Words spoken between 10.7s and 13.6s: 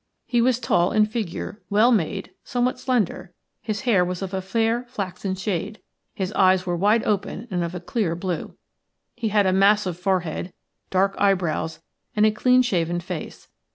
dark eyebrows, and a clean shaven face.